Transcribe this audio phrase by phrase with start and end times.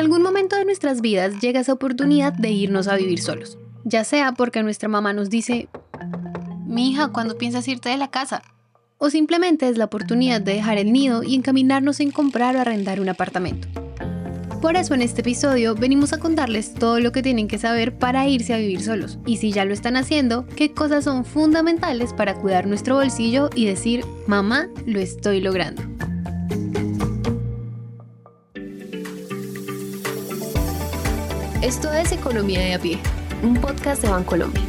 [0.00, 4.32] algún momento de nuestras vidas llega esa oportunidad de irnos a vivir solos, ya sea
[4.32, 5.68] porque nuestra mamá nos dice,
[6.66, 8.42] mi hija, ¿cuándo piensas irte de la casa?
[8.98, 13.00] O simplemente es la oportunidad de dejar el nido y encaminarnos en comprar o arrendar
[13.00, 13.68] un apartamento.
[14.62, 18.26] Por eso en este episodio venimos a contarles todo lo que tienen que saber para
[18.26, 19.18] irse a vivir solos.
[19.26, 23.66] Y si ya lo están haciendo, qué cosas son fundamentales para cuidar nuestro bolsillo y
[23.66, 25.82] decir, mamá, lo estoy logrando.
[31.62, 32.98] Esto es Economía de a pie,
[33.42, 34.62] un podcast de Bancolombia.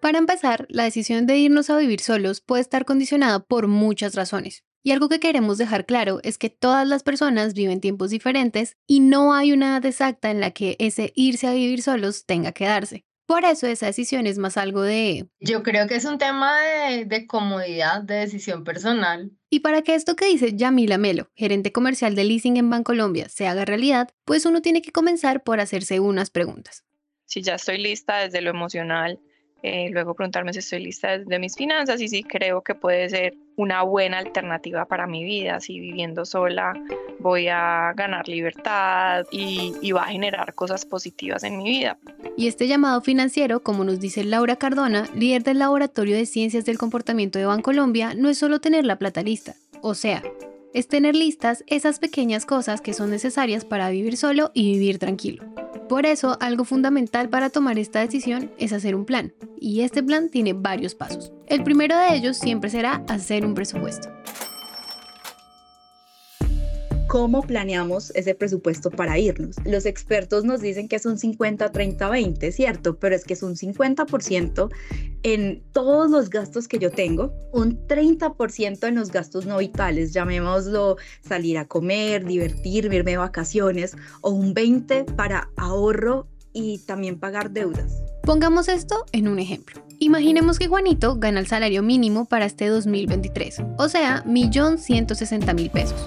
[0.00, 4.62] Para empezar, la decisión de irnos a vivir solos puede estar condicionada por muchas razones.
[4.84, 9.00] Y algo que queremos dejar claro es que todas las personas viven tiempos diferentes y
[9.00, 12.66] no hay una edad exacta en la que ese irse a vivir solos tenga que
[12.66, 13.04] darse.
[13.30, 15.28] Por eso esa decisión es más algo de...
[15.38, 19.30] Yo creo que es un tema de, comodidad, de decisión personal.
[19.48, 23.46] Y para que esto que dice Yamila Melo, gerente comercial de leasing en Bancolombia, se
[23.46, 26.84] haga realidad, pues uno tiene que comenzar por hacerse unas preguntas.
[27.24, 29.20] Si ya estoy lista desde lo emocional,
[29.62, 33.34] eh, luego preguntarme si estoy lista de mis finanzas y si creo que puede ser
[33.56, 36.72] una buena alternativa para mi vida, si viviendo sola
[37.18, 41.98] voy a ganar libertad y, y va a generar cosas positivas en mi vida.
[42.36, 46.78] Y este llamado financiero, como nos dice Laura Cardona, líder del Laboratorio de Ciencias del
[46.78, 50.22] Comportamiento de Bancolombia, no es solo tener la plata lista, o sea,
[50.72, 55.44] es tener listas esas pequeñas cosas que son necesarias para vivir solo y vivir tranquilo.
[55.90, 60.28] Por eso, algo fundamental para tomar esta decisión es hacer un plan, y este plan
[60.28, 61.32] tiene varios pasos.
[61.48, 64.08] El primero de ellos siempre será hacer un presupuesto
[67.10, 69.56] cómo planeamos ese presupuesto para irnos.
[69.64, 73.00] Los expertos nos dicen que es un 50, 30, 20, ¿cierto?
[73.00, 74.70] Pero es que es un 50%
[75.22, 80.96] en todos los gastos que yo tengo, un 30% en los gastos no vitales, llamémoslo
[81.26, 87.50] salir a comer, divertirme, irme de vacaciones, o un 20% para ahorro y también pagar
[87.50, 88.02] deudas.
[88.22, 89.82] Pongamos esto en un ejemplo.
[89.98, 96.06] Imaginemos que Juanito gana el salario mínimo para este 2023, o sea, 1.160.000 pesos.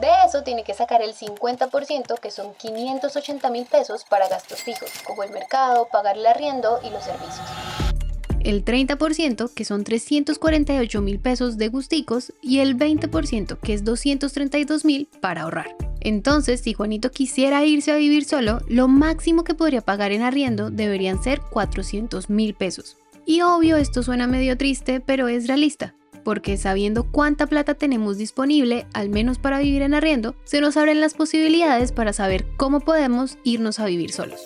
[0.00, 4.90] De eso tiene que sacar el 50%, que son 580 mil pesos para gastos fijos,
[5.06, 7.89] como el mercado, pagar el arriendo y los servicios.
[8.40, 14.84] El 30%, que son 348 mil pesos de gusticos, y el 20%, que es 232
[14.84, 15.76] mil, para ahorrar.
[16.00, 20.70] Entonces, si Juanito quisiera irse a vivir solo, lo máximo que podría pagar en arriendo
[20.70, 22.96] deberían ser 400 mil pesos.
[23.26, 28.86] Y obvio, esto suena medio triste, pero es realista porque sabiendo cuánta plata tenemos disponible,
[28.92, 33.38] al menos para vivir en arriendo, se nos abren las posibilidades para saber cómo podemos
[33.44, 34.42] irnos a vivir solos.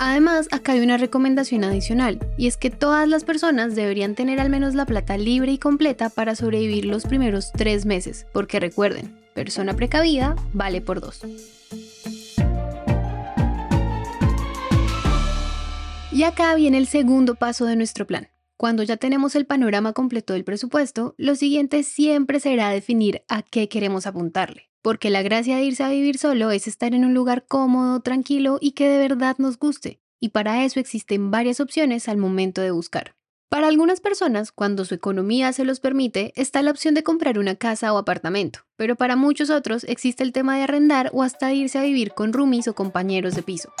[0.00, 4.48] Además, acá hay una recomendación adicional, y es que todas las personas deberían tener al
[4.48, 9.74] menos la plata libre y completa para sobrevivir los primeros tres meses, porque recuerden, persona
[9.74, 11.22] precavida vale por dos.
[16.12, 20.32] Y acá viene el segundo paso de nuestro plan, cuando ya tenemos el panorama completo
[20.32, 25.64] del presupuesto, lo siguiente siempre será definir a qué queremos apuntarle, porque la gracia de
[25.64, 29.36] irse a vivir solo es estar en un lugar cómodo, tranquilo y que de verdad
[29.38, 33.14] nos guste, y para eso existen varias opciones al momento de buscar.
[33.50, 37.54] Para algunas personas, cuando su economía se los permite, está la opción de comprar una
[37.54, 41.78] casa o apartamento, pero para muchos otros existe el tema de arrendar o hasta irse
[41.78, 43.72] a vivir con roomies o compañeros de piso.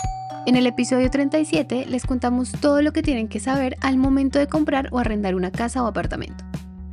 [0.46, 4.46] En el episodio 37 les contamos todo lo que tienen que saber al momento de
[4.46, 6.42] comprar o arrendar una casa o apartamento.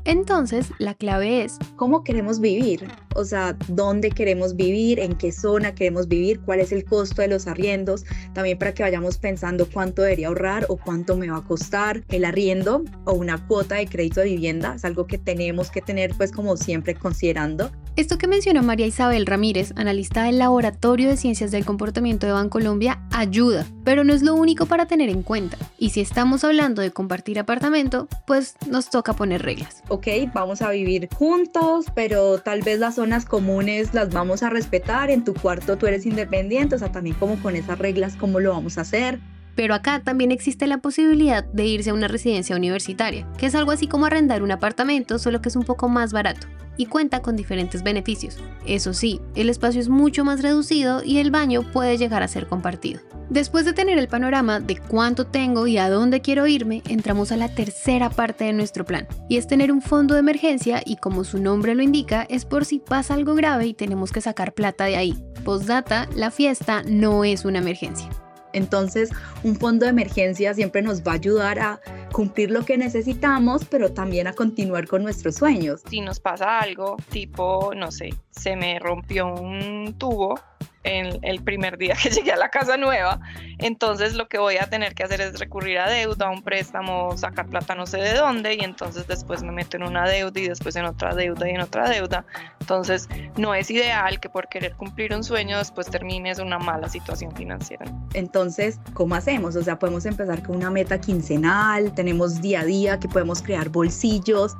[0.04, 5.74] Entonces, la clave es cómo queremos vivir, o sea, dónde queremos vivir, en qué zona
[5.74, 10.02] queremos vivir, cuál es el costo de los arriendos, también para que vayamos pensando cuánto
[10.02, 14.22] debería ahorrar o cuánto me va a costar el arriendo o una cuota de crédito
[14.22, 17.72] de vivienda, es algo que tenemos que tener pues como siempre considerando.
[17.96, 23.02] Esto que mencionó María Isabel Ramírez, analista del Laboratorio de Ciencias del Comportamiento de Bancolombia,
[23.12, 25.58] ayuda, pero no es lo único para tener en cuenta.
[25.78, 30.72] Y si estamos hablando de compartir apartamento, pues nos toca poner reglas ok, vamos a
[30.72, 35.78] vivir juntos, pero tal vez las zonas comunes las vamos a respetar, en tu cuarto
[35.78, 39.20] tú eres independiente, o sea, también como con esas reglas, ¿cómo lo vamos a hacer?
[39.56, 43.72] Pero acá también existe la posibilidad de irse a una residencia universitaria, que es algo
[43.72, 46.48] así como arrendar un apartamento, solo que es un poco más barato
[46.78, 48.38] y cuenta con diferentes beneficios.
[48.66, 52.48] Eso sí, el espacio es mucho más reducido y el baño puede llegar a ser
[52.48, 53.02] compartido.
[53.30, 57.38] Después de tener el panorama de cuánto tengo y a dónde quiero irme, entramos a
[57.38, 61.24] la tercera parte de nuestro plan, y es tener un fondo de emergencia y como
[61.24, 64.86] su nombre lo indica, es por si pasa algo grave y tenemos que sacar plata
[64.86, 65.18] de ahí.
[65.44, 68.10] Postdata, la fiesta no es una emergencia.
[68.56, 69.10] Entonces,
[69.44, 71.80] un fondo de emergencia siempre nos va a ayudar a
[72.16, 75.82] cumplir lo que necesitamos, pero también a continuar con nuestros sueños.
[75.90, 80.40] Si nos pasa algo, tipo, no sé, se me rompió un tubo,
[80.86, 83.20] en el primer día que llegué a la casa nueva.
[83.58, 87.18] Entonces lo que voy a tener que hacer es recurrir a deuda, a un préstamo,
[87.18, 90.48] sacar plata no sé de dónde y entonces después me meto en una deuda y
[90.48, 92.26] después en otra deuda y en otra deuda.
[92.62, 97.36] Entonces no es ideal que por querer cumplir un sueño después termines una mala situación
[97.36, 97.86] financiera.
[98.14, 99.56] Entonces, ¿cómo hacemos?
[99.56, 103.70] O sea, podemos empezar con una meta quincenal, tenemos día a día que podemos crear
[103.70, 104.56] bolsillos,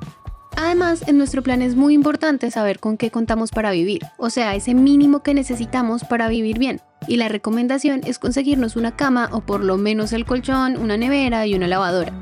[0.58, 4.54] Además, en nuestro plan es muy importante saber con qué contamos para vivir, o sea,
[4.54, 6.80] ese mínimo que necesitamos para vivir bien.
[7.06, 11.46] Y la recomendación es conseguirnos una cama o por lo menos el colchón, una nevera
[11.46, 12.14] y una lavadora.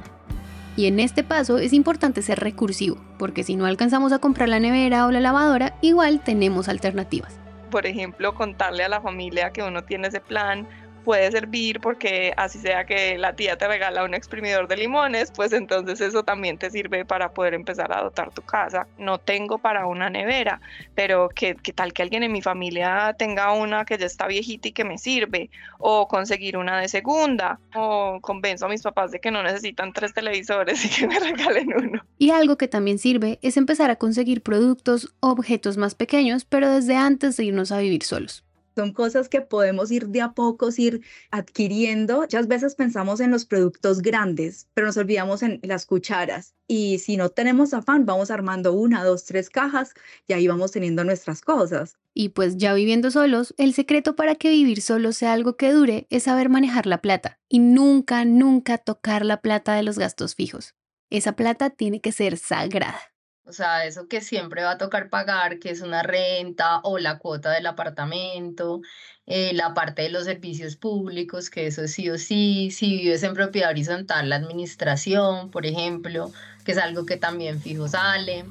[0.76, 4.58] Y en este paso es importante ser recursivo, porque si no alcanzamos a comprar la
[4.58, 7.38] nevera o la lavadora, igual tenemos alternativas.
[7.70, 10.66] Por ejemplo, contarle a la familia que uno tiene ese plan
[11.04, 15.52] puede servir porque así sea que la tía te regala un exprimidor de limones, pues
[15.52, 18.86] entonces eso también te sirve para poder empezar a dotar tu casa.
[18.98, 20.60] No tengo para una nevera,
[20.94, 24.72] pero ¿qué, tal que alguien en mi familia tenga una que ya está viejita y
[24.72, 25.50] que me sirve?
[25.78, 30.14] O conseguir una de segunda, o convenzo a mis papás de que no necesitan tres
[30.14, 32.02] televisores y que me regalen uno.
[32.18, 36.70] Y algo que también sirve es empezar a conseguir productos o objetos más pequeños, pero
[36.70, 38.44] desde antes de irnos a vivir solos.
[38.74, 42.20] Son cosas que podemos ir de a pocos, ir adquiriendo.
[42.22, 46.54] Muchas veces pensamos en los productos grandes, pero nos olvidamos en las cucharas.
[46.66, 49.94] Y si no tenemos afán, vamos armando una, dos, tres cajas
[50.26, 51.98] y ahí vamos teniendo nuestras cosas.
[52.14, 56.06] Y pues ya viviendo solos, el secreto para que vivir solo sea algo que dure
[56.10, 60.74] es saber manejar la plata y nunca, nunca tocar la plata de los gastos fijos.
[61.10, 63.13] Esa plata tiene que ser sagrada.
[63.46, 67.18] O sea, eso que siempre va a tocar pagar, que es una renta o la
[67.18, 68.80] cuota del apartamento,
[69.26, 73.34] eh, la parte de los servicios públicos, que eso sí o sí, si vives en
[73.34, 76.32] propiedad horizontal, la administración, por ejemplo,
[76.64, 78.46] que es algo que también fijo sale.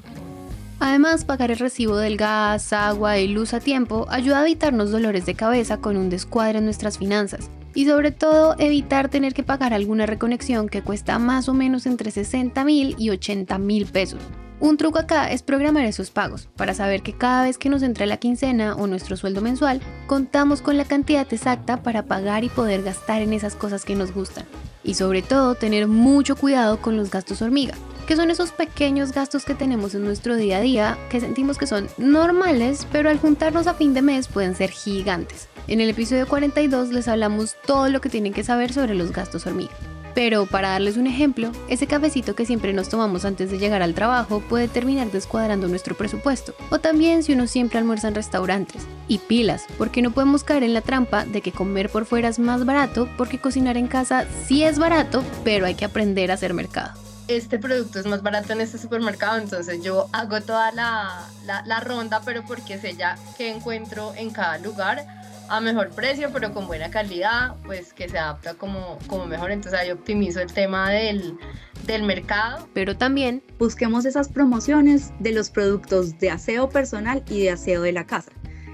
[0.80, 5.26] Además, pagar el recibo del gas, agua y luz a tiempo ayuda a evitarnos dolores
[5.26, 7.50] de cabeza con un descuadre en nuestras finanzas.
[7.74, 12.12] Y sobre todo, evitar tener que pagar alguna reconexión que cuesta más o menos entre
[12.12, 14.22] 60 mil y 80 mil pesos.
[14.64, 18.06] Un truco acá es programar esos pagos para saber que cada vez que nos entre
[18.06, 22.82] la quincena o nuestro sueldo mensual, contamos con la cantidad exacta para pagar y poder
[22.82, 24.46] gastar en esas cosas que nos gustan.
[24.82, 27.74] Y sobre todo tener mucho cuidado con los gastos hormiga,
[28.08, 31.68] que son esos pequeños gastos que tenemos en nuestro día a día que sentimos que
[31.68, 35.50] son normales, pero al juntarnos a fin de mes pueden ser gigantes.
[35.68, 39.46] En el episodio 42 les hablamos todo lo que tienen que saber sobre los gastos
[39.46, 39.74] hormiga.
[40.14, 43.94] Pero para darles un ejemplo, ese cafecito que siempre nos tomamos antes de llegar al
[43.94, 46.54] trabajo puede terminar descuadrando nuestro presupuesto.
[46.70, 48.84] O también si uno siempre almuerza en restaurantes.
[49.08, 52.40] Y pilas, porque no podemos caer en la trampa de que comer por fuera es
[52.40, 56.54] más barato, porque cocinar en casa sí es barato, pero hay que aprender a hacer
[56.54, 62.22] mercado este producto es más barato en este supermercado, entonces yo hago toda la, ronda,
[62.24, 65.06] pero porque sé ya que encuentro en cada lugar
[65.50, 69.52] a mejor precio, pero con buena calidad, pues que se adapta como, como mejor.
[69.52, 71.38] Entonces ahí optimizo el tema del,
[71.86, 72.68] del mercado.
[72.74, 77.92] Pero también busquemos esas promociones de los productos de aseo personal y de aseo de
[77.92, 78.32] la casa.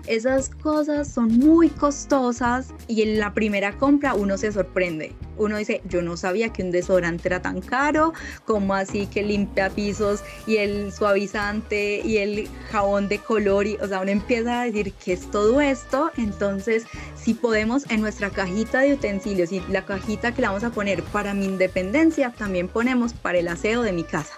[0.08, 5.14] Esas cosas son muy costosas y en la primera compra uno se sorprende.
[5.38, 8.14] Uno dice, yo no sabía que un desodorante era tan caro,
[8.46, 14.02] como así que limpia pisos y el suavizante y el jabón de color, o sea,
[14.02, 16.12] uno empieza a decir, ¿qué es todo esto?
[16.18, 20.72] Entonces, si podemos en nuestra cajita de utensilios y la cajita que la vamos a
[20.72, 24.34] poner para mi independencia, también ponemos para el aseo de mi casa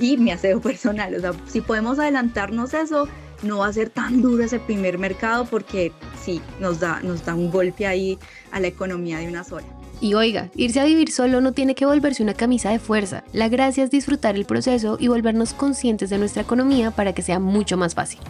[0.00, 1.14] y mi aseo personal.
[1.14, 3.08] O sea, si podemos adelantarnos eso,
[3.42, 7.34] no va a ser tan duro ese primer mercado porque sí, nos da, nos da
[7.34, 8.18] un golpe ahí
[8.50, 9.66] a la economía de una sola.
[10.00, 13.24] Y oiga, irse a vivir solo no tiene que volverse una camisa de fuerza.
[13.32, 17.38] La gracia es disfrutar el proceso y volvernos conscientes de nuestra economía para que sea
[17.38, 18.20] mucho más fácil.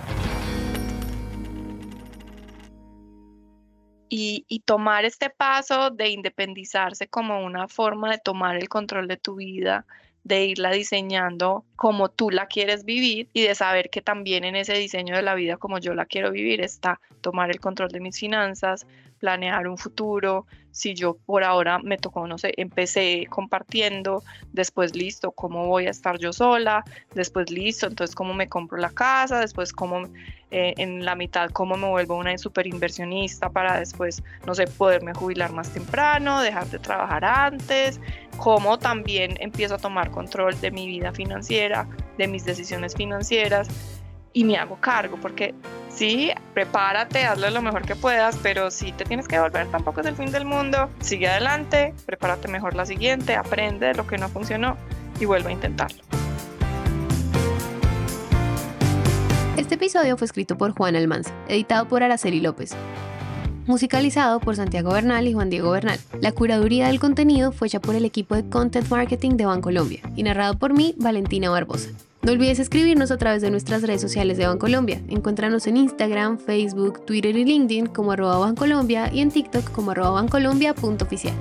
[4.08, 9.16] Y, y, tomar este paso de independizarse como una forma de tomar el control de
[9.16, 9.84] tu vida
[10.26, 14.75] de irla diseñando como tú la quieres vivir y de saber que también en ese
[14.75, 18.18] diseño de la vida como yo la quiero vivir está tomar el control de mis
[18.18, 18.87] finanzas,
[19.18, 20.47] planear un futuro.
[20.71, 25.90] Si yo por ahora me tocó, no sé, empecé compartiendo, después listo, cómo voy a
[25.90, 30.02] estar yo sola, después listo, entonces cómo me compro la casa, después cómo
[30.52, 35.12] eh, en la mitad cómo me vuelvo una super inversionista para después, no sé, poderme
[35.12, 38.00] jubilar más temprano, dejar de trabajar antes,
[38.37, 41.11] cómo también empiezo a tomar control de mi vida
[42.18, 43.68] de mis decisiones financieras
[44.32, 45.54] y me hago cargo, porque
[45.88, 50.06] sí, prepárate, hazlo lo mejor que puedas, pero si te tienes que volver, tampoco es
[50.06, 50.90] el fin del mundo.
[51.00, 54.76] Sigue adelante, prepárate mejor la siguiente, aprende lo que no funcionó
[55.18, 56.02] y vuelve a intentarlo.
[59.56, 62.76] Este episodio fue escrito por Juan Almanza, editado por Araceli López.
[63.66, 65.99] Musicalizado por Santiago Bernal y Juan Diego Bernal.
[66.20, 70.23] La curaduría del contenido fue hecha por el equipo de Content Marketing de Bancolombia y
[70.23, 71.90] narrado por mí, Valentina Barbosa.
[72.23, 75.00] No olvides escribirnos a través de nuestras redes sociales de Bancolombia.
[75.08, 80.11] Encuéntranos en Instagram, Facebook, Twitter y LinkedIn como arroba Bancolombia y en TikTok como arroba
[80.11, 81.35] bancolombia.oficial.